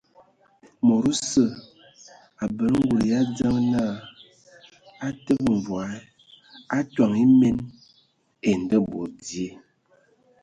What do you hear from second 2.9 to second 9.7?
yʼadzəŋ na utəbə mvɔa atoŋ emien ai ndabod dzie.